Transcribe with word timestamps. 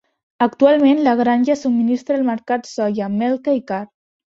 Actualment 0.45 1.01
la 1.07 1.13
granja 1.19 1.57
subministra 1.65 2.17
al 2.21 2.27
mercat 2.33 2.73
soja, 2.73 3.13
melca 3.21 3.57
i 3.61 3.65
carn. 3.71 3.89